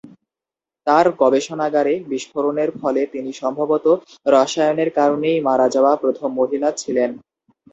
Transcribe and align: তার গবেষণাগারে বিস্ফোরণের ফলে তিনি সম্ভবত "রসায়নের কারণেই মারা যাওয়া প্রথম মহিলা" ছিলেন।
তার 0.87 1.05
গবেষণাগারে 1.19 1.93
বিস্ফোরণের 2.11 2.69
ফলে 2.79 3.01
তিনি 3.13 3.31
সম্ভবত 3.41 3.85
"রসায়নের 4.25 4.89
কারণেই 4.97 5.37
মারা 5.47 5.67
যাওয়া 5.75 5.93
প্রথম 5.95 6.29
মহিলা" 6.39 6.69
ছিলেন। 6.81 7.09